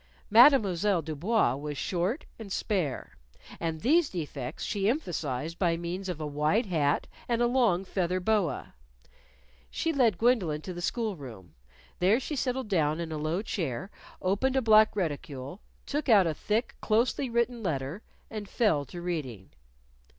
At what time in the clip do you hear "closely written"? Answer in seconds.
16.81-17.61